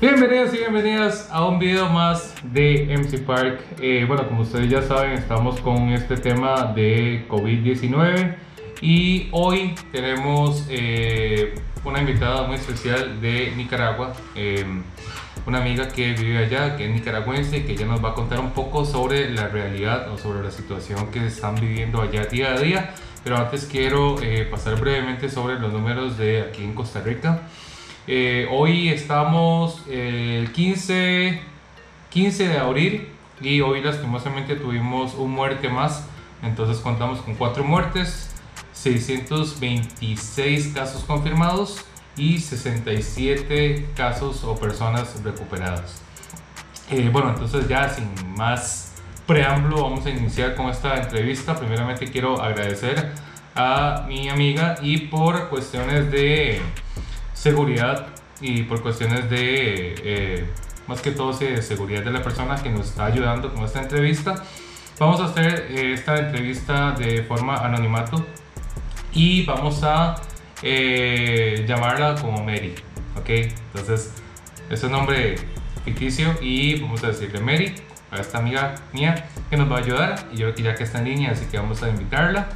[0.00, 3.60] Bienvenidos y bienvenidas a un video más de MC Park.
[3.82, 8.34] Eh, bueno, como ustedes ya saben, estamos con este tema de COVID-19
[8.80, 14.64] y hoy tenemos eh, una invitada muy especial de Nicaragua, eh,
[15.44, 18.52] una amiga que vive allá, que es nicaragüense, que ya nos va a contar un
[18.52, 22.94] poco sobre la realidad o sobre la situación que están viviendo allá día a día.
[23.22, 24.16] Pero antes quiero
[24.50, 27.42] pasar brevemente sobre los números de aquí en Costa Rica.
[28.06, 31.38] Eh, hoy estamos el 15,
[32.08, 33.08] 15 de abril
[33.42, 36.06] y hoy lastimosamente tuvimos un muerte más.
[36.42, 38.30] Entonces contamos con 4 muertes,
[38.72, 41.84] 626 casos confirmados
[42.16, 46.00] y 67 casos o personas recuperadas.
[46.90, 48.94] Eh, bueno, entonces ya sin más
[49.26, 51.54] preámbulo vamos a iniciar con esta entrevista.
[51.54, 53.12] Primeramente quiero agradecer
[53.54, 56.62] a mi amiga y por cuestiones de
[57.40, 58.06] seguridad
[58.42, 60.46] y por cuestiones de, eh,
[60.86, 64.44] más que todo, de seguridad de la persona que nos está ayudando con esta entrevista.
[64.98, 68.26] Vamos a hacer eh, esta entrevista de forma anonimato
[69.14, 70.16] y vamos a
[70.62, 72.74] eh, llamarla como Mary,
[73.16, 73.30] ¿ok?
[73.72, 74.12] Entonces,
[74.68, 75.36] es nombre
[75.86, 77.74] ficticio y vamos a decirle Mary
[78.10, 80.84] a esta amiga mía que nos va a ayudar y yo creo que ya que
[80.84, 82.48] está en línea, así que vamos a invitarla.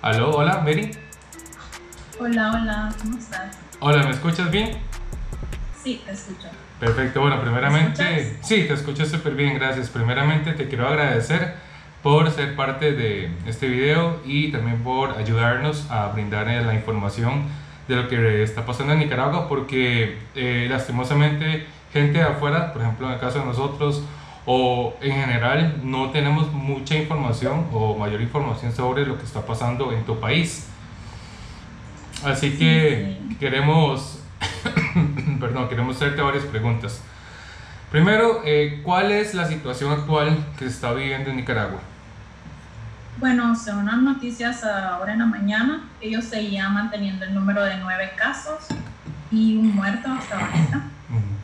[0.00, 0.90] Aló, hola, Mary.
[2.18, 3.65] Hola, hola, ¿cómo estás?
[3.78, 4.70] Hola, ¿me escuchas bien?
[5.84, 6.48] Sí, te escucho.
[6.80, 9.90] Perfecto, bueno, primeramente, sí, te escucho súper bien, gracias.
[9.90, 11.56] Primeramente te quiero agradecer
[12.02, 17.44] por ser parte de este video y también por ayudarnos a brindar la información
[17.86, 23.08] de lo que está pasando en Nicaragua, porque eh, lastimosamente gente de afuera, por ejemplo
[23.08, 24.02] en el caso de nosotros,
[24.46, 29.92] o en general no tenemos mucha información o mayor información sobre lo que está pasando
[29.92, 30.66] en tu país.
[32.26, 34.18] Así que queremos,
[35.40, 37.00] perdón, queremos hacerte varias preguntas.
[37.90, 41.78] Primero, eh, ¿cuál es la situación actual que se está viviendo en Nicaragua?
[43.18, 48.10] Bueno, según las noticias ahora en la mañana, ellos seguían manteniendo el número de nueve
[48.16, 48.66] casos
[49.30, 50.82] y un muerto hasta ahorita.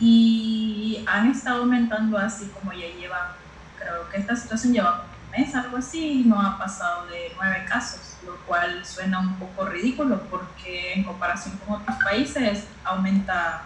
[0.00, 3.36] Y han estado aumentando así como ya lleva,
[3.78, 5.04] creo que esta situación lleva
[5.36, 9.66] mes, algo así, y no ha pasado de nueve casos lo cual suena un poco
[9.66, 13.62] ridículo porque en comparación con otros países aumenta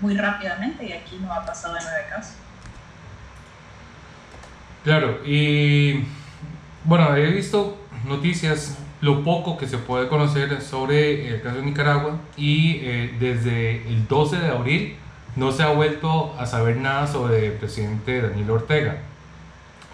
[0.00, 2.34] muy rápidamente y aquí no ha pasado de nueve casos.
[4.84, 6.04] Claro, y
[6.84, 12.18] bueno, he visto noticias, lo poco que se puede conocer sobre el caso de Nicaragua
[12.36, 14.96] y eh, desde el 12 de abril
[15.36, 18.98] no se ha vuelto a saber nada sobre el presidente Daniel Ortega.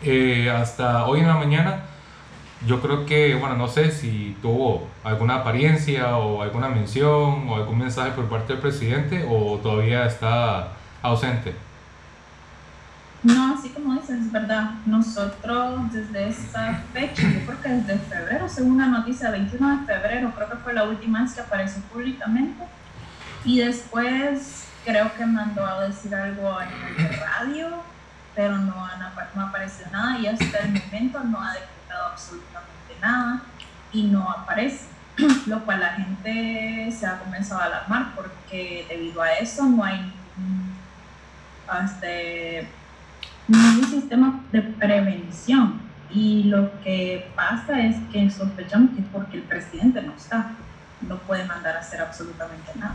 [0.02, 1.82] Eh, hasta hoy en la mañana
[2.66, 7.78] yo creo que, bueno, no sé si tuvo alguna apariencia o alguna mención o algún
[7.78, 10.68] mensaje por parte del presidente o todavía está
[11.02, 11.54] ausente.
[13.22, 14.70] No, así como dices, es verdad.
[14.86, 20.32] Nosotros desde esa fecha, yo creo que desde febrero, según una noticia, 21 de febrero,
[20.34, 22.64] creo que fue la última vez que apareció públicamente.
[23.44, 27.68] Y después creo que mandó a decir algo en el radio,
[28.38, 28.72] pero no,
[29.34, 31.56] no apareció nada y hasta el momento no ha
[32.12, 33.42] absolutamente nada
[33.92, 34.84] y no aparece,
[35.46, 40.12] lo cual la gente se ha comenzado a alarmar porque debido a eso no hay
[41.84, 42.68] este,
[43.48, 49.42] ningún sistema de prevención y lo que pasa es que sospechamos que es porque el
[49.42, 50.52] presidente no está,
[51.00, 52.94] no puede mandar a hacer absolutamente nada.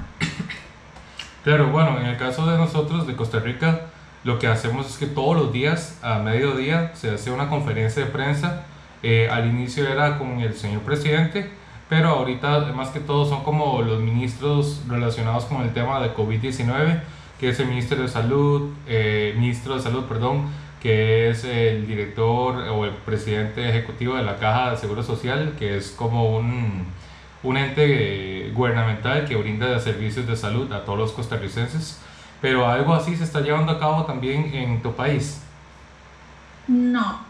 [1.44, 3.90] Claro, bueno, en el caso de nosotros de Costa Rica,
[4.24, 8.12] lo que hacemos es que todos los días a mediodía se hace una conferencia de
[8.12, 8.66] prensa
[9.04, 11.50] eh, al inicio era con el señor presidente,
[11.90, 17.02] pero ahorita más que todo son como los ministros relacionados con el tema de COVID-19,
[17.38, 20.46] que es el ministro de Salud, eh, ministro de Salud, perdón,
[20.82, 25.76] que es el director o el presidente ejecutivo de la Caja de Seguro Social, que
[25.76, 26.86] es como un,
[27.44, 32.00] un ente gubernamental que brinda servicios de salud a todos los costarricenses.
[32.44, 35.40] Pero algo así se está llevando a cabo también en tu país.
[36.68, 37.22] No,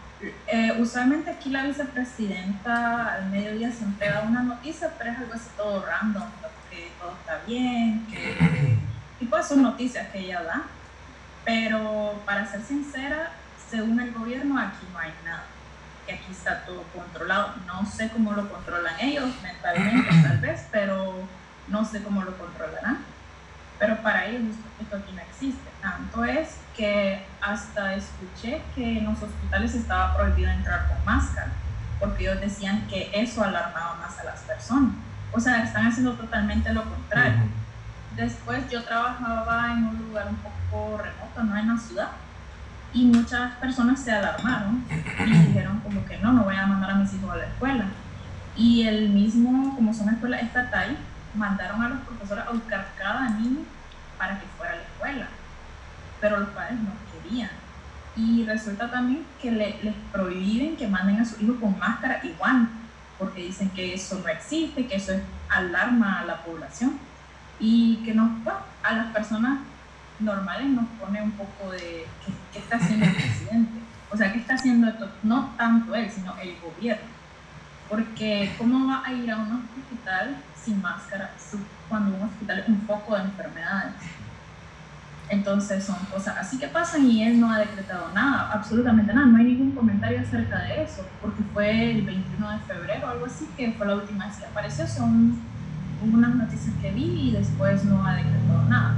[0.48, 5.50] eh, usualmente aquí la vicepresidenta al mediodía se entrega una noticia, pero es algo así
[5.56, 6.24] todo random,
[6.68, 8.76] que todo está bien, que
[9.20, 10.62] tipo son noticias que ella da.
[11.44, 13.30] Pero para ser sincera,
[13.70, 15.44] según el gobierno aquí no hay nada,
[16.08, 17.54] que aquí está todo controlado.
[17.68, 21.14] No sé cómo lo controlan ellos mentalmente tal vez, pero
[21.68, 23.13] no sé cómo lo controlarán.
[23.84, 25.70] Pero para ellos esto aquí no existe.
[25.82, 31.48] Tanto es que hasta escuché que en los hospitales estaba prohibido entrar con máscara,
[32.00, 34.94] porque ellos decían que eso alarmaba más a las personas.
[35.32, 37.42] O sea, están haciendo totalmente lo contrario.
[38.16, 42.08] después yo trabajaba en un lugar un poco remoto, no en la ciudad,
[42.94, 44.82] y muchas personas se alarmaron
[45.26, 47.84] y dijeron como que no, no voy a mandar a mis hijos a la escuela.
[48.56, 50.96] Y el mismo, como son escuelas estatal,
[51.34, 53.73] mandaron a los profesores a buscar cada niño
[54.18, 55.28] para que fuera a la escuela.
[56.20, 57.50] Pero los padres no querían.
[58.16, 62.76] Y resulta también que les prohíben que manden a sus hijos con máscara y guantes,
[63.18, 66.98] porque dicen que eso no existe, que eso es alarma a la población
[67.58, 68.30] y que nos,
[68.82, 69.60] a las personas
[70.20, 72.06] normales nos pone un poco de
[72.52, 73.80] qué, está haciendo el presidente.
[74.10, 75.10] O sea, ¿qué está haciendo esto?
[75.22, 77.06] No tanto él, sino el gobierno.
[77.88, 81.32] Porque ¿cómo va a ir a un hospital sin máscara
[81.88, 83.94] cuando un hospital es un foco de enfermedades?
[85.28, 89.38] Entonces son cosas así que pasan y él no ha decretado nada, absolutamente nada, no
[89.38, 93.48] hay ningún comentario acerca de eso, porque fue el 21 de febrero o algo así
[93.56, 95.40] que fue la última vez que apareció, son
[96.02, 98.96] unas noticias que vi y después no ha decretado nada.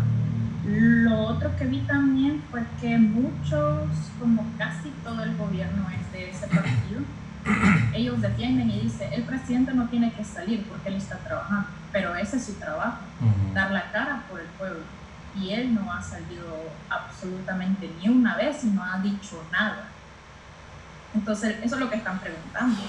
[0.65, 3.89] Lo otro que vi también fue que muchos,
[4.19, 7.03] como casi todo el gobierno es de ese partido,
[7.95, 12.15] ellos defienden y dicen, el presidente no tiene que salir porque él está trabajando, pero
[12.15, 12.99] ese es su trabajo,
[13.55, 14.81] dar la cara por el pueblo.
[15.39, 16.47] Y él no ha salido
[16.89, 19.85] absolutamente ni una vez y no ha dicho nada.
[21.15, 22.81] Entonces, eso es lo que están preguntando,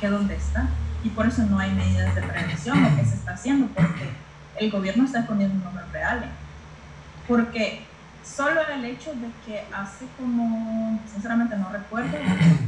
[0.00, 0.66] que dónde está.
[1.04, 4.10] Y por eso no hay medidas de prevención, lo que se está haciendo, porque
[4.58, 6.28] el gobierno está escondiendo números reales
[7.28, 7.86] porque
[8.36, 12.16] solo el hecho de que hace como, sinceramente no recuerdo,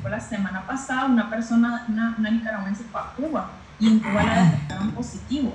[0.01, 4.45] fue la semana pasada, una persona, una, nicaragüense fue a Cuba y en Cuba la
[4.45, 5.55] detectaron positivo.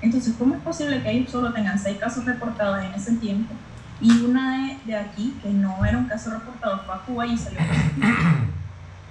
[0.00, 3.52] Entonces, ¿cómo es posible que ellos solo tengan seis casos reportados en ese tiempo
[4.00, 7.36] y una de, de aquí, que no era un caso reportado, fue a Cuba y
[7.36, 8.08] salió positivo?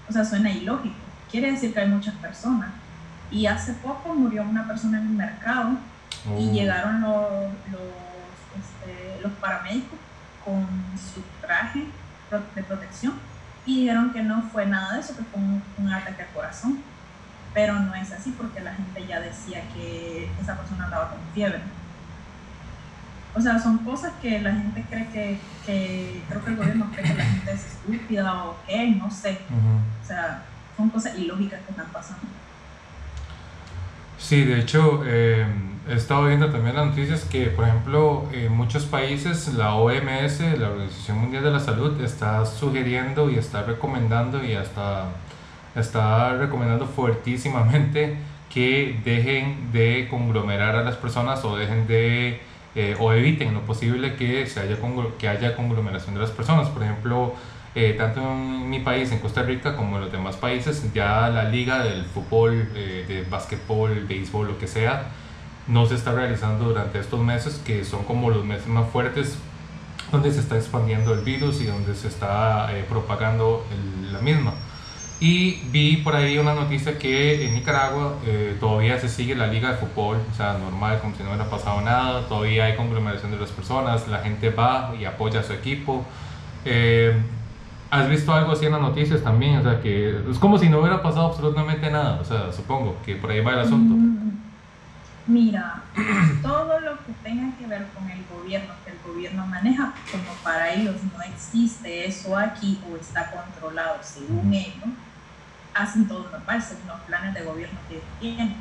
[0.09, 0.95] O sea, suena ilógico.
[1.29, 2.69] Quiere decir que hay muchas personas.
[3.29, 5.71] Y hace poco murió una persona en el mercado
[6.39, 6.53] y oh.
[6.53, 7.31] llegaron los,
[7.69, 7.81] los
[8.57, 9.99] este, los paramédicos
[10.47, 10.65] con
[10.95, 11.83] su traje
[12.55, 13.15] de protección
[13.65, 16.79] y dijeron que no fue nada de eso, que fue un, ataque al corazón.
[17.53, 21.59] Pero no es así porque la gente ya decía que esa persona andaba con fiebre.
[23.35, 27.03] O sea, son cosas que la gente cree que, que creo que el gobierno cree
[27.03, 29.39] que la gente es estúpida o qué, no sé.
[30.01, 30.43] O sea,
[30.77, 32.23] son cosas ilógicas que están pasando.
[34.17, 35.45] Sí, de hecho, eh,
[35.87, 40.69] he estado viendo también las noticias que, por ejemplo, en muchos países la OMS, la
[40.69, 45.05] Organización Mundial de la Salud, está sugiriendo y está recomendando y hasta
[45.75, 48.17] está recomendando fuertísimamente
[48.51, 52.41] que dejen de conglomerar a las personas o dejen de
[52.75, 54.77] eh, o eviten lo posible que, se haya,
[55.17, 56.69] que haya conglomeración de las personas.
[56.69, 57.33] Por ejemplo,
[57.79, 61.43] eh, tanto en mi país, en Costa Rica, como en los demás países, ya la
[61.43, 65.09] liga del fútbol, eh, de básquetbol, béisbol, lo que sea,
[65.67, 69.37] no se está realizando durante estos meses, que son como los meses más fuertes,
[70.11, 73.63] donde se está expandiendo el virus y donde se está eh, propagando
[74.11, 74.55] la misma.
[75.19, 78.15] Y vi por ahí una noticia que en Nicaragua
[78.59, 81.81] todavía se sigue la liga de fútbol, o sea, normal, como si no hubiera pasado
[81.81, 86.03] nada, todavía hay conglomeración de las personas, la gente va y apoya a su equipo.
[87.89, 89.57] ¿Has visto algo así en las noticias también?
[89.57, 92.19] O sea, que es como si no hubiera pasado absolutamente nada.
[92.19, 93.95] O sea, supongo que por ahí va el asunto.
[93.95, 94.41] Mm,
[95.27, 95.83] mira,
[96.41, 100.73] todo lo que tenga que ver con el gobierno, que el gobierno maneja, como para
[100.73, 104.89] ellos no existe eso aquí o está controlado según ellos,
[105.73, 108.55] hacen todo normal según los planes de gobierno que tienen.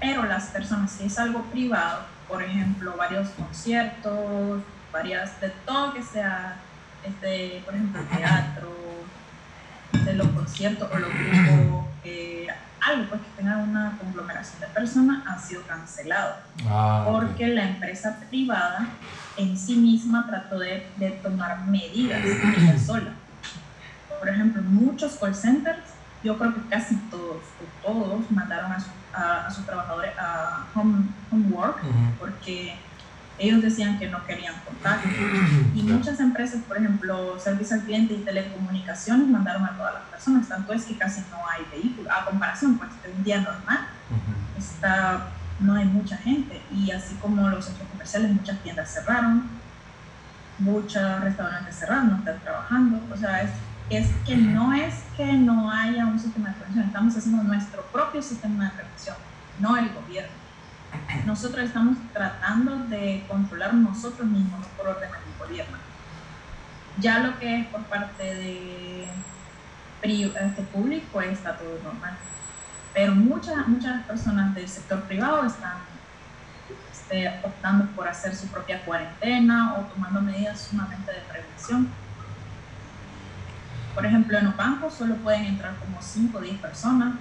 [0.00, 6.02] Pero las personas, si es algo privado, por ejemplo, varios conciertos, varias, de todo que
[6.02, 6.56] sea
[7.04, 8.70] este, por ejemplo, teatro,
[10.04, 12.46] de los conciertos o los grupos, eh,
[12.80, 16.36] algo pues, que tenga una conglomeración de personas ha sido cancelado.
[16.68, 18.88] Ah, porque la empresa privada
[19.36, 23.12] en sí misma trató de, de tomar medidas ella sola.
[24.18, 25.78] Por ejemplo, muchos call centers,
[26.22, 27.42] yo creo que casi todos,
[27.82, 31.04] todos mandaron a, a, sus trabajadores a home,
[31.50, 31.78] work
[32.18, 32.76] porque
[33.40, 35.08] ellos decían que no querían contacto.
[35.74, 40.46] Y muchas empresas, por ejemplo, servicio al cliente y telecomunicaciones, mandaron a todas las personas.
[40.46, 42.12] Tanto es que casi no hay vehículos.
[42.12, 43.88] A comparación, pues, de un día normal,
[44.58, 45.28] está,
[45.58, 46.60] no hay mucha gente.
[46.70, 49.44] Y así como los centros comerciales, muchas tiendas cerraron,
[50.58, 53.00] muchos restaurantes cerraron, no están trabajando.
[53.10, 53.50] O sea, es,
[53.88, 58.22] es que no es que no haya un sistema de prevención, estamos haciendo nuestro propio
[58.22, 59.16] sistema de prevención,
[59.58, 60.39] no el gobierno
[61.26, 65.78] nosotros estamos tratando de controlar nosotros mismos por orden del gobierno.
[66.98, 69.08] Ya lo que es por parte de
[70.14, 72.16] este público está todo normal.
[72.92, 75.78] Pero muchas, muchas personas del sector privado están,
[76.90, 81.88] esté optando por hacer su propia cuarentena o tomando medidas sumamente de prevención.
[83.94, 87.14] Por ejemplo, en los bancos solo pueden entrar como 5 o 10 personas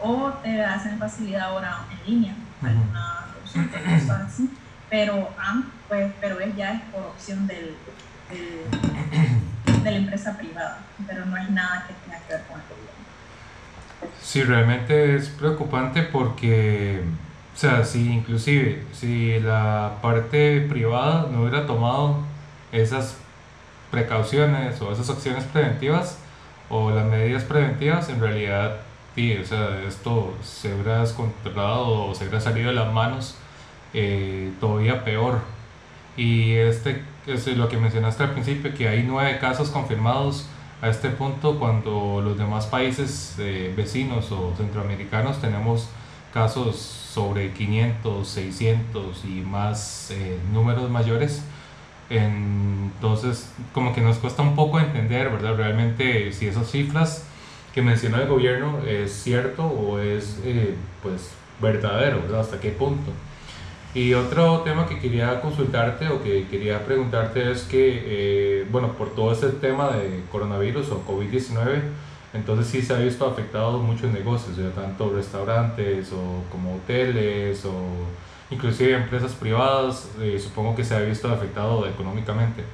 [0.00, 4.50] o te hacen facilidad ahora en línea, alguna opción, cosas así,
[4.90, 5.28] pero,
[5.88, 7.76] pues, pero es ya es por opción del,
[9.82, 12.88] de la empresa privada, pero no hay nada que tenga que ver con el gobierno.
[14.22, 17.02] Sí, realmente es preocupante porque,
[17.54, 22.22] o sea, si inclusive, si la parte privada no hubiera tomado
[22.72, 23.16] esas
[23.90, 26.18] precauciones o esas acciones preventivas
[26.68, 28.76] o las medidas preventivas, en realidad,
[29.18, 33.34] sí, o sea, esto se hubiera descontrolado o se hubiera salido de las manos
[33.92, 35.40] eh, todavía peor.
[36.16, 40.46] Y este es lo que mencionaste al principio, que hay nueve casos confirmados
[40.82, 45.88] a este punto cuando los demás países eh, vecinos o centroamericanos tenemos
[46.32, 51.42] casos sobre 500, 600 y más eh, números mayores.
[52.08, 55.56] Entonces, como que nos cuesta un poco entender, ¿verdad?
[55.56, 57.24] Realmente si esas cifras
[57.78, 61.30] que menciona el gobierno es cierto o es, eh, pues,
[61.60, 62.40] verdadero, ¿verdad?
[62.40, 63.12] ¿Hasta qué punto?
[63.94, 69.14] Y otro tema que quería consultarte o que quería preguntarte es que, eh, bueno, por
[69.14, 71.82] todo este tema de coronavirus o COVID-19,
[72.34, 77.72] entonces sí se ha visto afectado muchos negocios, ya tanto restaurantes o como hoteles o
[78.50, 82.64] inclusive empresas privadas, eh, supongo que se ha visto afectado económicamente.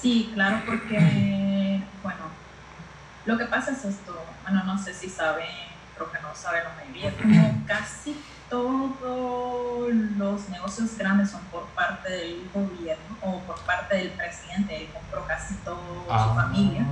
[0.00, 0.98] Sí, claro, porque,
[3.26, 5.46] lo que pasa es esto, bueno, no sé si saben,
[5.94, 8.16] creo que no saben la mayoría, como casi
[8.48, 14.88] todos los negocios grandes son por parte del gobierno o por parte del presidente, él
[14.92, 16.34] compró casi toda su ah.
[16.34, 16.84] familia.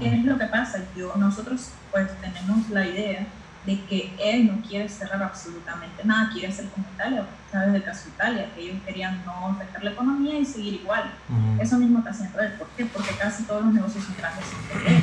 [0.00, 0.78] ¿Qué es lo que pasa?
[0.96, 3.26] Yo, nosotros pues tenemos la idea
[3.66, 7.74] de que él no quiere cerrar absolutamente nada, quiere hacer como Italia, ¿sabes?
[7.74, 11.12] El caso de Italia, que ellos querían no afectar la economía y seguir igual.
[11.60, 12.52] Eso mismo está haciendo él.
[12.52, 12.86] ¿Por qué?
[12.86, 14.44] Porque casi todos los negocios son grandes
[14.86, 15.02] él.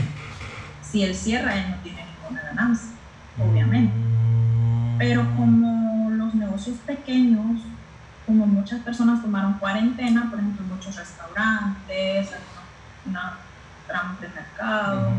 [0.92, 2.92] Si él cierra, él no tiene ninguna ganancia,
[3.38, 3.94] obviamente.
[4.98, 7.62] Pero como los negocios pequeños,
[8.26, 13.34] como muchas personas tomaron cuarentena, por ejemplo, muchos restaurantes, algunos
[13.88, 15.12] tramos de mercado,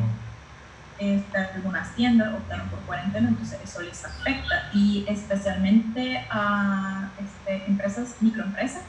[0.99, 4.71] este, algunas tiendas optaron por cuarentena, entonces eso les afecta.
[4.73, 8.83] Y especialmente a este, empresas, microempresas,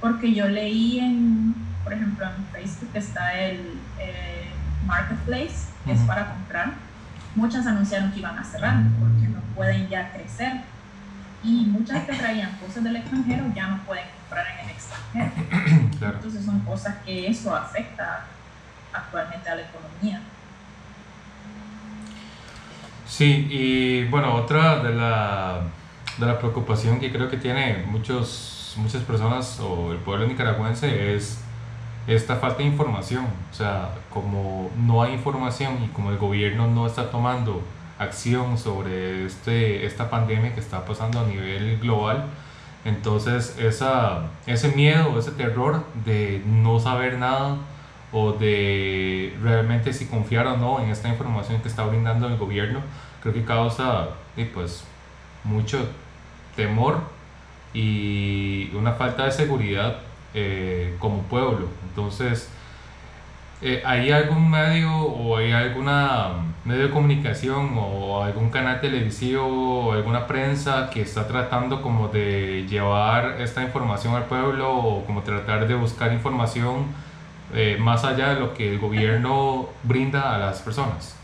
[0.00, 3.78] porque yo leí en, por ejemplo, en Facebook está el
[4.88, 6.72] Marketplace, que es para comprar,
[7.34, 10.62] muchas anunciaron que iban a cerrar porque no pueden ya crecer
[11.44, 15.32] y muchas que traían cosas del extranjero ya no pueden comprar en el extranjero.
[16.16, 18.24] Entonces son cosas que eso afecta
[18.92, 20.22] actualmente a la economía.
[23.06, 25.60] Sí, y bueno, otra de la,
[26.16, 31.42] de la preocupación que creo que tiene muchos, muchas personas o el pueblo nicaragüense es
[32.08, 33.26] esta falta de información.
[33.50, 37.62] O sea, como no hay información y como el gobierno no está tomando
[37.98, 42.24] acción sobre este, esta pandemia que está pasando a nivel global,
[42.84, 47.56] entonces esa, ese miedo, ese terror de no saber nada
[48.12, 52.80] o de realmente si confiar o no en esta información que está brindando el gobierno,
[53.20, 54.08] creo que causa
[54.54, 54.84] pues,
[55.44, 55.86] mucho
[56.56, 57.00] temor
[57.74, 59.98] y una falta de seguridad
[60.34, 61.68] eh, como pueblo.
[61.98, 62.48] Entonces,
[63.60, 66.28] eh, ¿hay algún medio o hay alguna
[66.64, 72.66] medio de comunicación o algún canal televisivo o alguna prensa que está tratando como de
[72.68, 76.86] llevar esta información al pueblo o como tratar de buscar información
[77.52, 81.16] eh, más allá de lo que el gobierno brinda a las personas?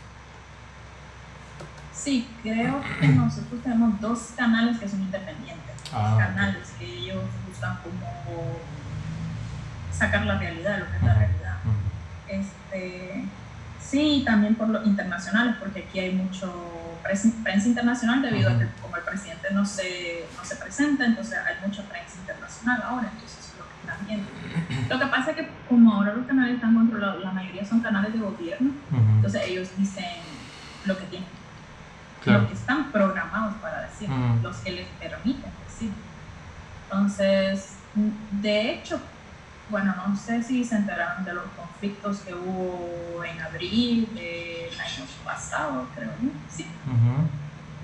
[1.93, 5.75] Sí, creo que nosotros tenemos dos canales que son independientes.
[5.93, 8.74] Ah, canales que ellos buscan como
[9.95, 11.55] sacar la realidad, lo que es la realidad.
[12.27, 13.25] Este,
[13.79, 18.97] sí, también por lo internacional, porque aquí hay mucho prensa, internacional debido a que como
[18.97, 23.51] el presidente no se, no se presenta, entonces hay mucha prensa internacional ahora, entonces eso
[23.53, 24.27] es lo que están viendo.
[24.89, 28.13] Lo que pasa es que como ahora los canales están controlados, la mayoría son canales
[28.13, 30.05] de gobierno, entonces ellos dicen
[30.85, 31.29] lo que tienen,
[32.25, 34.09] lo que están programados para decir,
[34.41, 35.91] los que les permiten decir.
[36.89, 37.75] Entonces,
[38.41, 38.99] de hecho,
[39.69, 45.05] bueno, no sé si se enteraron de los conflictos que hubo en abril del año
[45.23, 46.11] pasado, creo,
[46.49, 46.65] Sí.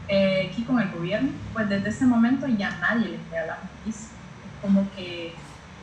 [0.08, 4.12] Eh, aquí con el gobierno, pues desde ese momento ya nadie le crea las noticias.
[4.62, 5.34] Como que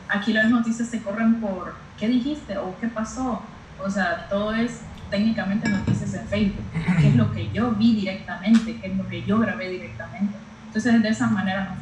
[0.07, 3.41] aquí las noticias se corren por qué dijiste o qué pasó.
[3.83, 6.63] O sea, todo es técnicamente noticias en Facebook,
[6.99, 10.35] qué es lo que yo vi directamente, qué es lo que yo grabé directamente.
[10.67, 11.75] Entonces, de esa manera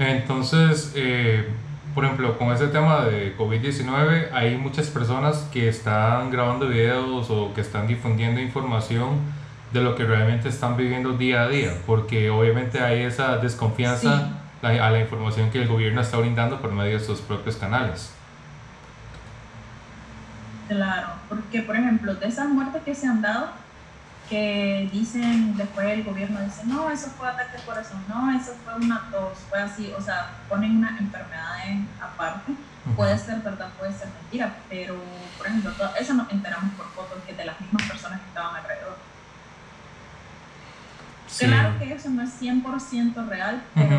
[0.00, 1.46] Entonces, eh,
[1.94, 7.52] por ejemplo, con este tema de COVID-19, hay muchas personas que están grabando videos o
[7.52, 9.18] que están difundiendo información
[9.74, 14.90] de lo que realmente están viviendo día a día, porque obviamente hay esa desconfianza a
[14.90, 18.14] la información que el gobierno está brindando por medio de sus propios canales.
[20.66, 23.50] Claro, porque por ejemplo, de esas muertes que se han dado,
[24.30, 28.76] que dicen, después el gobierno dice, no, eso fue ataque al corazón, no, eso fue
[28.76, 31.58] una tos, fue así, o sea, ponen una enfermedad
[32.00, 32.52] aparte,
[32.94, 34.96] puede ser verdad, puede ser mentira, pero,
[35.36, 38.96] por ejemplo, eso nos enteramos por fotos que de las mismas personas que estaban alrededor.
[41.36, 43.98] Claro que eso no es 100% real, pero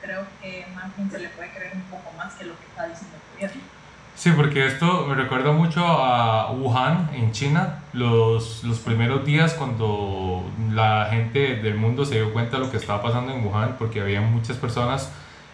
[0.00, 2.86] creo que más bien se le puede creer un poco más que lo que está
[2.86, 3.79] diciendo el gobierno.
[4.14, 10.44] Sí, porque esto me recuerda mucho a Wuhan, en China, los, los primeros días cuando
[10.72, 14.00] la gente del mundo se dio cuenta de lo que estaba pasando en Wuhan, porque
[14.00, 15.10] había muchas personas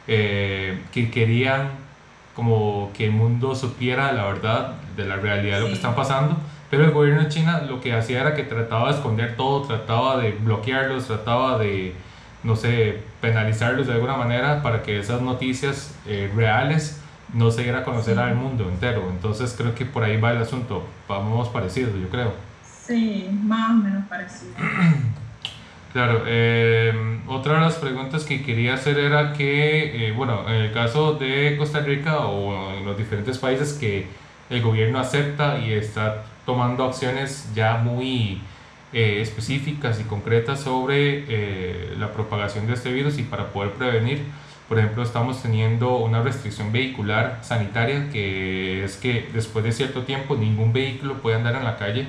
[0.09, 1.71] eh, que querían
[2.35, 6.37] como que el mundo supiera la verdad de la realidad de lo que está pasando,
[6.71, 10.19] pero el gobierno de China lo que hacía era que trataba de esconder todo, trataba
[10.19, 11.95] de bloquearlos, trataba de,
[12.43, 17.01] no sé, penalizarlos de alguna manera para que esas noticias eh, reales
[17.37, 19.09] no se diera a conocer al mundo entero.
[19.11, 20.85] Entonces creo que por ahí va el asunto.
[21.09, 22.33] Vamos parecidos, yo creo.
[22.65, 24.53] Sí, más o menos parecido.
[25.93, 26.93] Claro, eh,
[27.27, 31.57] otra de las preguntas que quería hacer era que, eh, bueno, en el caso de
[31.57, 34.07] Costa Rica o en los diferentes países que
[34.51, 38.43] el gobierno acepta y está tomando acciones ya muy
[38.93, 44.23] eh, específicas y concretas sobre la propagación de este virus y para poder prevenir,
[44.69, 50.35] por ejemplo, estamos teniendo una restricción vehicular sanitaria que es que después de cierto tiempo
[50.35, 52.09] ningún vehículo puede andar en la calle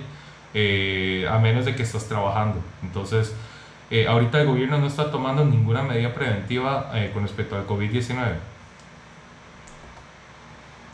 [0.53, 2.59] eh, a menos de que estás trabajando.
[2.81, 3.33] Entonces,
[3.91, 8.33] eh, ahorita el gobierno no está tomando ninguna medida preventiva eh, con respecto al COVID-19.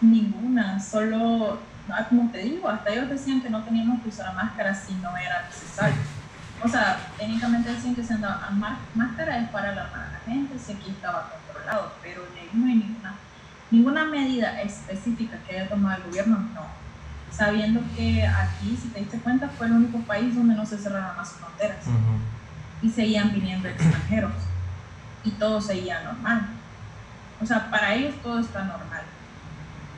[0.02, 4.76] Ninguna, solo, ah, como te digo, hasta ellos decían que no teníamos que usar máscara
[4.76, 5.96] si no era necesario.
[6.62, 8.50] O sea, técnicamente decían que se andaba
[8.96, 11.30] máscara es para alarmar a la gente, si aquí estaba
[12.02, 12.22] pero
[12.54, 13.16] no hay ninguna,
[13.72, 16.84] ninguna medida específica que haya tomado el gobierno, no.
[17.32, 21.16] Sabiendo que aquí, si te diste cuenta, fue el único país donde no se cerraron
[21.18, 21.86] más fronteras
[22.82, 24.34] y seguían viniendo extranjeros
[25.24, 26.48] y todo seguía normal.
[27.42, 29.04] O sea, para ellos todo está normal.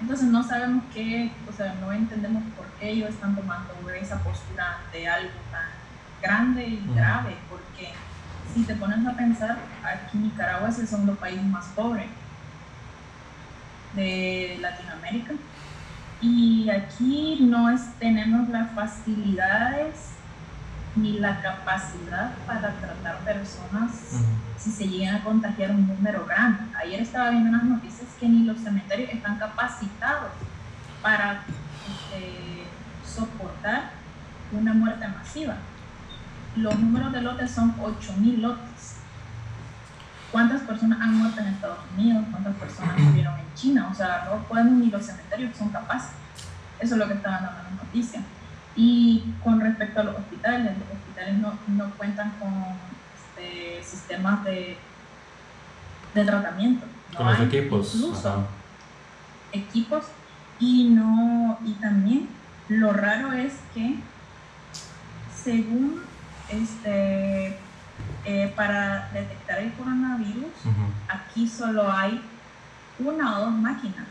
[0.01, 4.77] Entonces no sabemos qué, o sea, no entendemos por qué ellos están tomando esa postura
[4.91, 5.65] de algo tan
[6.21, 7.93] grande y grave, porque
[8.53, 12.07] si te pones a pensar, aquí Nicaragua es el segundo país más pobre
[13.93, 15.33] de Latinoamérica.
[16.21, 20.11] Y aquí no es, tenemos las facilidades
[20.95, 23.91] ni la capacidad para tratar personas
[24.57, 26.63] si se llegan a contagiar un número grande.
[26.81, 30.31] Ayer estaba viendo unas noticias que ni los cementerios están capacitados
[31.01, 31.43] para
[31.87, 32.63] este,
[33.05, 33.91] soportar
[34.51, 35.57] una muerte masiva
[36.55, 38.97] los números de lotes son 8.000 lotes.
[40.31, 42.25] ¿Cuántas personas han muerto en Estados Unidos?
[42.31, 43.89] ¿Cuántas personas murieron en China?
[43.91, 46.11] O sea, no pueden ni los cementerios son capaces.
[46.79, 48.21] Eso es lo que está dando la noticia.
[48.75, 52.51] Y con respecto a los hospitales, los hospitales no, no cuentan con
[53.15, 54.77] este, sistemas de,
[56.13, 56.85] de tratamiento.
[57.15, 57.95] con los equipos.
[57.95, 58.45] Incluso
[59.53, 60.05] equipos.
[60.59, 62.29] Y, no, y también
[62.69, 63.99] lo raro es que
[65.43, 66.01] según
[66.49, 67.57] este,
[68.25, 70.51] eh, para detectar el coronavirus,
[71.07, 72.21] aquí solo hay
[72.99, 74.05] una o dos máquinas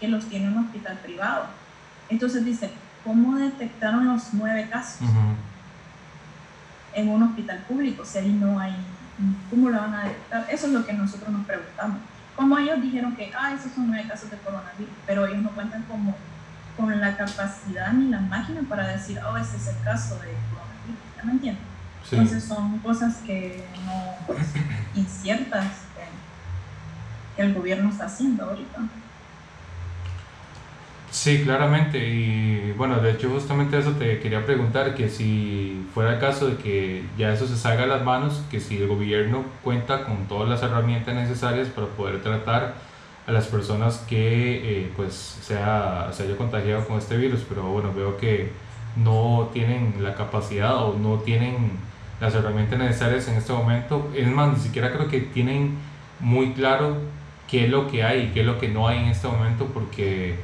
[0.00, 1.46] que los tiene un hospital privado.
[2.08, 2.70] Entonces dice,
[3.04, 5.08] ¿cómo detectaron los nueve casos
[6.94, 8.74] en un hospital público si ahí no hay,
[9.50, 10.46] cómo lo van a detectar?
[10.50, 11.98] Eso es lo que nosotros nos preguntamos.
[12.36, 15.82] Como ellos dijeron que, ah, esos son nueve casos de coronavirus, pero ellos no cuentan
[15.82, 16.16] como
[16.76, 21.16] con la capacidad ni la máquina para decir, oh, ese es el caso de coronavirus.
[21.16, 21.32] ¿Ya me
[22.10, 24.46] Entonces son cosas que no, pues,
[24.94, 28.80] inciertas que, el gobierno está haciendo ahorita.
[31.10, 32.08] Sí, claramente.
[32.08, 36.56] Y bueno, de hecho justamente eso te quería preguntar, que si fuera el caso de
[36.56, 40.48] que ya eso se salga de las manos, que si el gobierno cuenta con todas
[40.48, 42.74] las herramientas necesarias para poder tratar
[43.26, 47.92] a las personas que eh, pues sea, se haya contagiado con este virus, pero bueno,
[47.94, 48.50] veo que
[48.96, 51.70] no tienen la capacidad o no tienen
[52.20, 54.10] las herramientas necesarias en este momento.
[54.14, 55.76] Es más, ni siquiera creo que tienen
[56.20, 56.96] muy claro
[57.48, 59.66] qué es lo que hay y qué es lo que no hay en este momento
[59.72, 60.36] porque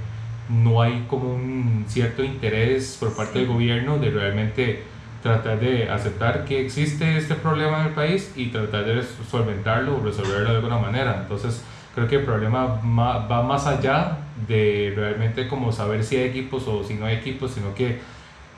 [0.48, 4.82] no hay como un cierto interés por parte del gobierno de realmente
[5.22, 10.04] tratar de aceptar que existe este problema en el país y tratar de solventarlo o
[10.04, 11.20] resolverlo de alguna manera.
[11.22, 16.66] Entonces, creo que el problema va más allá de realmente como saber si hay equipos
[16.68, 18.00] o si no hay equipos, sino que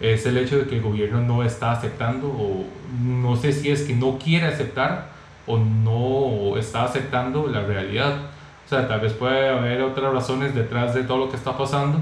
[0.01, 2.65] es el hecho de que el gobierno no está aceptando o
[3.03, 5.09] no sé si es que no quiere aceptar
[5.47, 8.17] o no está aceptando la realidad.
[8.65, 12.01] O sea, tal vez puede haber otras razones detrás de todo lo que está pasando,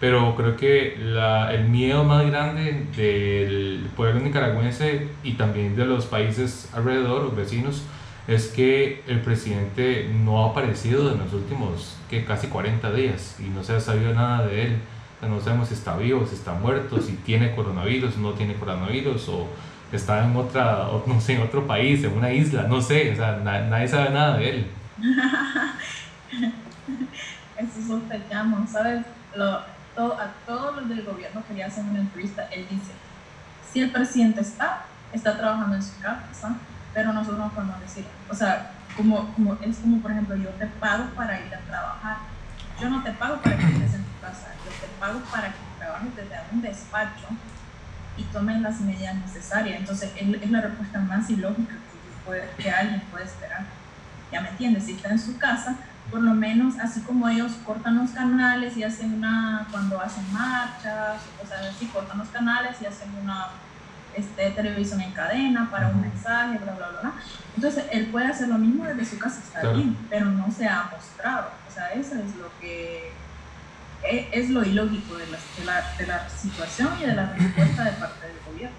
[0.00, 6.06] pero creo que la, el miedo más grande del pueblo nicaragüense y también de los
[6.06, 7.84] países alrededor, los vecinos,
[8.26, 13.44] es que el presidente no ha aparecido en los últimos que casi 40 días y
[13.44, 14.76] no se ha sabido nada de él.
[15.26, 19.48] No sabemos si está vivo, si está muerto, si tiene coronavirus, no tiene coronavirus o
[19.92, 23.36] está en otra, no sé, en otro país, en una isla, no sé, o sea,
[23.44, 24.70] nadie sabe nada de él.
[27.56, 29.04] Eso sospechamos, ¿sabes?
[29.36, 29.60] Lo,
[29.94, 32.92] todo, a todos los del gobierno que le hacen una entrevista, él dice,
[33.72, 36.56] si el presidente está, está trabajando en su casa,
[36.92, 40.66] pero nosotros no podemos decir, o sea, como, como, es como por ejemplo, yo te
[40.66, 42.16] pago para ir a trabajar,
[42.80, 46.16] yo no te pago para que estés en casa, yo te pago para que trabajes
[46.16, 47.26] desde un despacho
[48.16, 49.78] y tomen las medidas necesarias.
[49.78, 53.64] Entonces, es la respuesta más ilógica que, que alguien puede esperar.
[54.32, 54.84] ¿Ya me entiendes?
[54.84, 55.76] Si está en su casa,
[56.10, 61.16] por lo menos así como ellos cortan los canales y hacen una, cuando hacen marchas,
[61.42, 63.48] o sea, así cortan los canales y hacen una
[64.14, 67.12] este, televisión en cadena para un mensaje, bla, bla, bla.
[67.56, 70.88] Entonces, él puede hacer lo mismo desde su casa, está bien, pero no se ha
[70.90, 71.50] mostrado.
[71.68, 73.12] O sea, eso es lo que
[74.04, 78.26] e, es lo ilógico de la, de la, situación y de la respuesta de parte
[78.26, 78.76] del gobierno.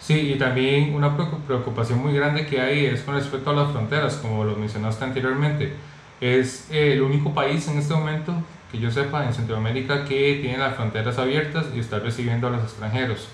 [0.00, 4.14] Sí, y también una preocupación muy grande que hay es con respecto a las fronteras,
[4.16, 5.72] como lo mencionaste anteriormente.
[6.20, 8.34] Es el único país en este momento,
[8.70, 12.62] que yo sepa, en Centroamérica que tiene las fronteras abiertas y está recibiendo a los
[12.62, 13.28] extranjeros.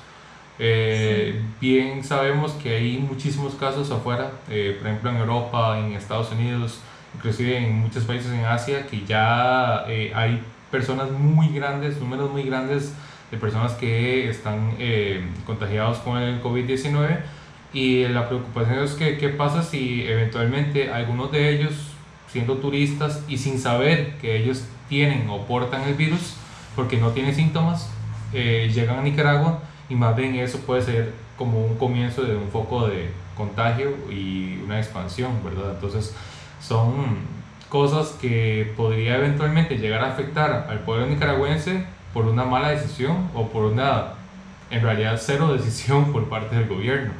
[0.59, 6.31] Eh, bien sabemos que hay muchísimos casos afuera, eh, por ejemplo en Europa, en Estados
[6.33, 6.79] Unidos,
[7.14, 12.42] inclusive en muchos países en Asia, que ya eh, hay personas muy grandes, números muy
[12.44, 12.94] grandes
[13.31, 17.20] de personas que están eh, contagiados con el COVID-19
[17.72, 21.72] y la preocupación es que qué pasa si eventualmente algunos de ellos,
[22.29, 26.35] siendo turistas y sin saber que ellos tienen o portan el virus,
[26.77, 27.90] porque no tienen síntomas,
[28.35, 32.48] eh, llegan a Nicaragua y más bien eso puede ser como un comienzo de un
[32.48, 35.72] foco de contagio y una expansión, ¿verdad?
[35.75, 36.14] Entonces,
[36.62, 37.16] son
[37.68, 43.48] cosas que podría eventualmente llegar a afectar al pueblo nicaragüense por una mala decisión o
[43.48, 44.14] por una,
[44.70, 47.12] en realidad, cero decisión por parte del gobierno.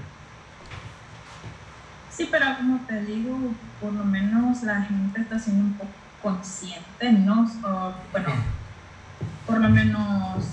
[2.11, 3.37] Sí, pero como te digo,
[3.81, 5.91] por lo menos la gente está siendo un poco
[6.23, 7.51] consciente, ¿no?
[8.13, 8.29] bueno,
[9.47, 10.45] por lo menos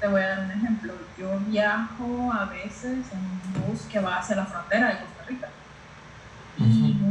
[0.00, 0.92] te voy a dar un ejemplo.
[1.16, 5.48] Yo viajo a veces en un bus que va hacia la frontera de Costa Rica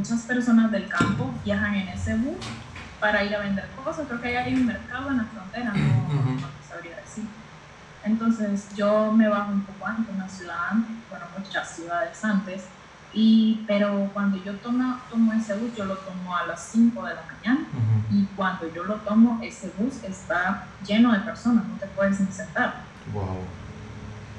[0.01, 2.35] muchas personas del campo viajan en ese bus
[2.99, 4.07] para ir a vender cosas.
[4.07, 7.25] Creo que hay un mercado en la frontera, no, sabría decir.
[8.03, 10.71] Entonces yo me bajo un poco antes, una ciudad
[11.07, 12.63] bueno, muchas ciudades antes,
[13.13, 17.13] y, pero cuando yo tomo, tomo ese bus, yo lo tomo a las 5 de
[17.13, 17.67] la mañana
[18.09, 22.31] y cuando yo lo tomo, ese bus está lleno de personas, no te puedes ni
[22.31, 22.73] sentar.
[23.13, 23.37] Wow.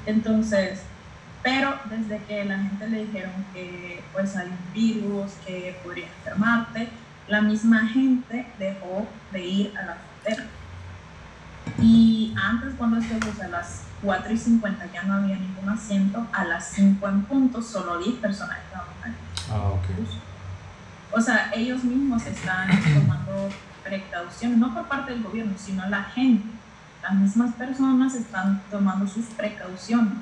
[0.05, 0.81] Entonces,
[1.43, 6.87] pero desde que la gente le dijeron que pues hay un virus que podría enfermarte,
[7.27, 10.49] la misma gente dejó de ir a la frontera.
[11.79, 16.45] Y antes cuando estuvimos a las 4 y 50 ya no había ningún asiento, a
[16.45, 19.13] las 5 en punto solo 10 personas estaban ahí.
[19.51, 20.07] Ah, ok.
[21.11, 23.49] O sea, ellos mismos están tomando
[23.83, 26.47] precauciones, no por parte del gobierno, sino la gente.
[27.01, 30.13] Las mismas personas están tomando sus precauciones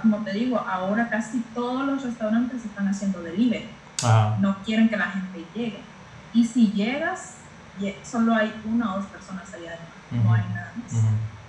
[0.00, 3.68] como te digo, ahora casi todos los restaurantes están haciendo delivery.
[4.40, 5.82] No quieren que la gente llegue.
[6.32, 7.36] Y si llegas,
[8.02, 10.92] solo hay una o dos personas allá adentro, no hay nada más.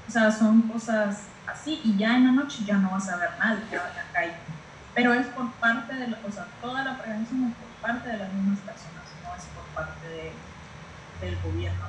[0.08, 3.30] O sea, son cosas así y ya en la noche ya no vas a ver
[3.40, 4.34] nadie en la calle.
[4.94, 8.18] Pero es por parte de, la, o sea, toda la prevención es por parte de
[8.18, 10.34] las mismas personas, no es por parte
[11.22, 11.86] del gobierno.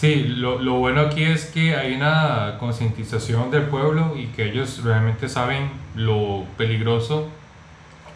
[0.00, 4.82] Sí, lo, lo, bueno aquí es que hay una concientización del pueblo y que ellos
[4.82, 7.28] realmente saben lo peligroso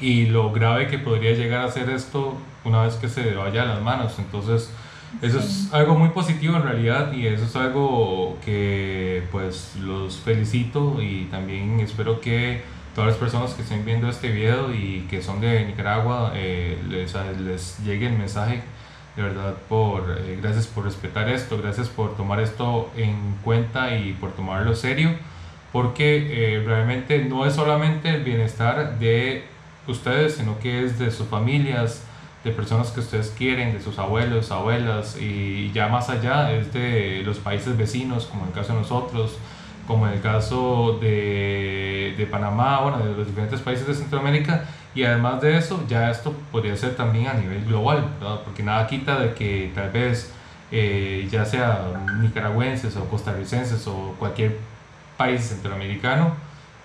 [0.01, 2.35] y lo grave que podría llegar a ser esto
[2.65, 4.19] una vez que se vaya a las manos.
[4.19, 4.73] Entonces,
[5.21, 11.01] eso es algo muy positivo en realidad y eso es algo que pues los felicito
[11.01, 12.63] y también espero que
[12.95, 17.15] todas las personas que estén viendo este video y que son de Nicaragua eh, les,
[17.39, 18.63] les llegue el mensaje
[19.17, 24.13] de verdad por eh, gracias por respetar esto, gracias por tomar esto en cuenta y
[24.13, 25.11] por tomarlo serio.
[25.73, 29.45] porque eh, realmente no es solamente el bienestar de
[29.87, 32.03] ustedes, sino que es de sus familias,
[32.45, 37.23] de personas que ustedes quieren, de sus abuelos, abuelas, y ya más allá es de
[37.25, 39.37] los países vecinos, como en el caso de nosotros,
[39.87, 44.65] como en el caso de, de Panamá, bueno, de los diferentes países de Centroamérica,
[44.97, 48.03] y además de eso, ya esto podría ser también a nivel global,
[48.45, 50.33] porque nada quita de que tal vez
[50.73, 51.83] eh, ya sea
[52.23, 54.57] nicaragüenses o costarricenses o cualquier
[55.19, 56.35] país centroamericano,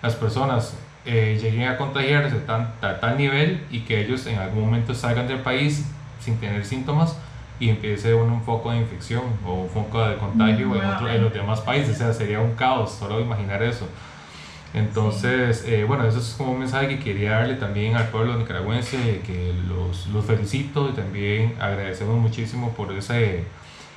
[0.03, 4.65] las personas eh, lleguen a contagiarse tan, a tal nivel y que ellos en algún
[4.65, 5.85] momento salgan del país
[6.19, 7.17] sin tener síntomas
[7.61, 11.61] y empiece un, foco de infección o un foco de contagio en, en, los demás
[11.61, 11.95] países.
[11.95, 13.87] O sea, sería un caos, solo imaginar eso.
[14.73, 19.21] Entonces, eh, bueno, eso es como un mensaje que quería darle también al pueblo nicaragüense,
[19.25, 23.45] que los, los felicito y también agradecemos muchísimo por ese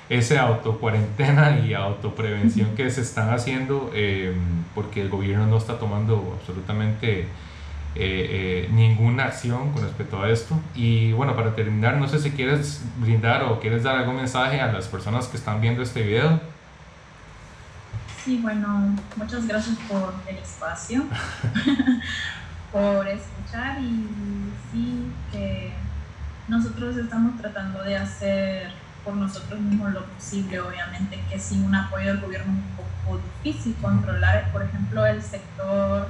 [0.09, 4.35] ese autocuarentena y autoprevención que se están haciendo eh,
[4.75, 7.27] porque el gobierno no está tomando absolutamente eh,
[7.97, 10.59] eh, ninguna acción con respecto a esto.
[10.75, 14.73] Y bueno, para terminar, no sé si quieres brindar o quieres dar algún mensaje a
[14.73, 16.41] las personas que están viendo este video.
[18.25, 21.05] Sí, bueno, muchas gracias por el espacio,
[22.73, 24.09] por escuchar y
[24.73, 25.75] sí que
[26.49, 28.73] nosotros estamos tratando de hacer
[29.05, 33.21] por nosotros mismos lo posible, obviamente que sin un apoyo del gobierno es un poco
[33.43, 36.09] difícil controlar, por ejemplo, el sector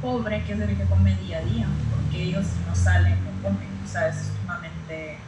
[0.00, 3.68] pobre, que es el que come día a día, porque ellos no salen, no comen,
[3.84, 5.18] o sea, es sumamente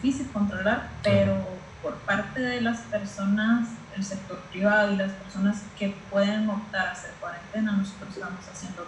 [0.00, 1.44] difícil controlar, pero
[1.82, 6.92] por parte de las personas, el sector privado y las personas que pueden optar a
[6.92, 8.86] hacer cuarentena, nosotros estamos haciendo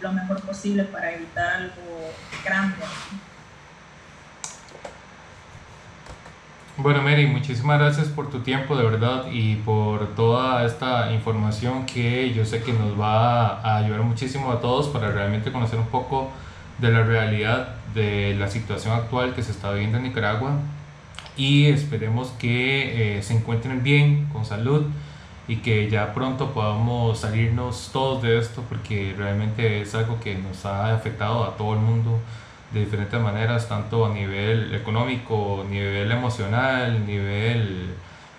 [0.00, 2.12] lo mejor posible para evitar algo
[2.44, 2.76] grande.
[6.76, 12.32] Bueno, Mary, muchísimas gracias por tu tiempo, de verdad, y por toda esta información que
[12.32, 16.30] yo sé que nos va a ayudar muchísimo a todos para realmente conocer un poco
[16.78, 20.52] de la realidad de la situación actual que se está viviendo en Nicaragua.
[21.36, 24.84] Y esperemos que eh, se encuentren bien, con salud,
[25.48, 30.64] y que ya pronto podamos salirnos todos de esto, porque realmente es algo que nos
[30.64, 32.20] ha afectado a todo el mundo
[32.72, 37.94] de diferentes maneras, tanto a nivel económico, nivel emocional, nivel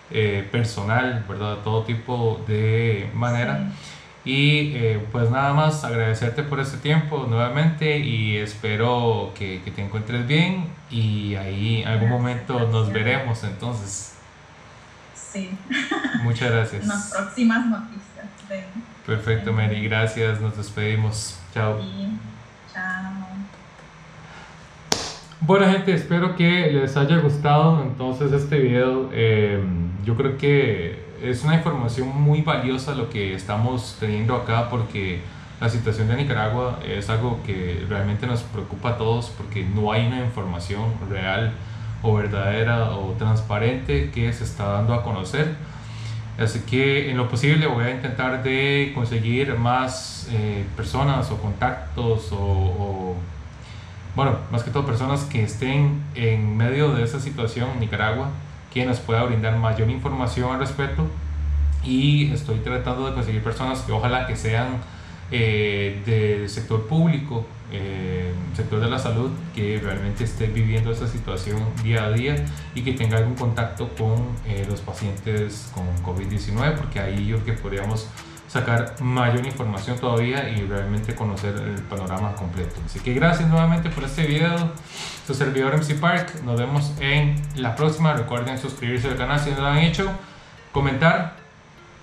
[0.09, 1.57] eh, personal, ¿verdad?
[1.63, 3.71] Todo tipo de manera.
[4.23, 9.83] Y eh, pues nada más agradecerte por este tiempo nuevamente y espero que, que te
[9.83, 14.15] encuentres bien y ahí en algún momento nos veremos entonces.
[15.15, 15.49] Sí.
[16.23, 16.85] Muchas gracias.
[16.87, 18.01] Las próximas noticias.
[19.05, 19.83] Perfecto, Mary.
[19.83, 20.41] Gracias.
[20.41, 21.39] Nos despedimos.
[21.53, 21.79] Chao.
[22.73, 23.11] Chao.
[25.41, 29.09] Bueno gente, espero que les haya gustado entonces este video.
[29.11, 35.21] Em, yo creo que es una información muy valiosa lo que estamos teniendo acá porque
[35.59, 40.07] la situación de Nicaragua es algo que realmente nos preocupa a todos porque no hay
[40.07, 41.53] una información real
[42.01, 45.55] o verdadera o transparente que se está dando a conocer.
[46.39, 52.29] Así que en lo posible voy a intentar de conseguir más eh, personas o contactos
[52.31, 53.15] o
[54.15, 58.29] bueno, más que todo personas que estén en medio de esa situación en Nicaragua,
[58.73, 61.05] que nos pueda brindar mayor información al respecto.
[61.83, 64.79] Y estoy tratando de conseguir personas que ojalá que sean
[65.31, 71.63] eh, del sector público, eh, sector de la salud, que realmente esté viviendo esa situación
[71.83, 72.35] día a día
[72.75, 77.55] y que tenga algún contacto con eh, los pacientes con COVID-19, porque ahí yo creo
[77.55, 78.07] que podríamos
[78.51, 82.75] sacar mayor información todavía y realmente conocer el panorama completo.
[82.85, 84.71] Así que gracias nuevamente por este video.
[85.25, 86.41] Su servidor MC Park.
[86.43, 88.13] Nos vemos en la próxima.
[88.13, 90.11] Recuerden suscribirse al canal si no lo han hecho.
[90.73, 91.35] Comentar.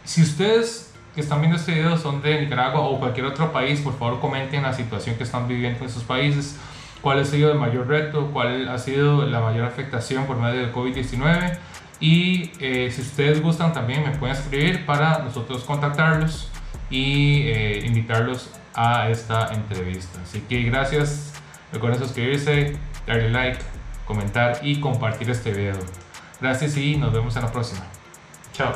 [0.04, 3.98] Si ustedes que están viendo este video son de Nicaragua o cualquier otro país, por
[3.98, 6.56] favor comenten la situación que están viviendo en sus países.
[7.02, 8.30] ¿Cuál ha sido el mayor reto?
[8.32, 11.58] ¿Cuál ha sido la mayor afectación por medio del COVID-19?
[12.00, 16.50] Y eh, si ustedes gustan también me pueden escribir para nosotros contactarlos
[16.90, 20.20] y eh, invitarlos a esta entrevista.
[20.22, 21.32] Así que gracias.
[21.72, 23.58] Recuerden suscribirse, darle like,
[24.06, 25.78] comentar y compartir este video.
[26.40, 27.84] Gracias y nos vemos en la próxima.
[28.52, 28.72] Chao.